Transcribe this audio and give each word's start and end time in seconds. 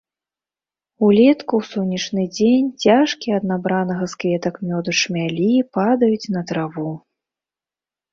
Улетку, 1.07 1.53
у 1.63 1.65
сонечны 1.71 2.23
дзень, 2.37 2.69
цяжкія 2.85 3.35
ад 3.39 3.45
набранага 3.51 4.07
з 4.13 4.19
кветак 4.23 4.57
мёду 4.71 4.91
чмялі 5.03 5.51
падаюць 5.77 6.31
на 6.37 6.41
траву. 6.53 6.87